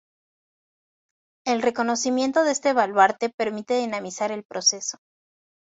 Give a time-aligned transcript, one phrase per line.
[1.45, 4.97] El reconocimiento de este baluarte permite dinamizar el proceso.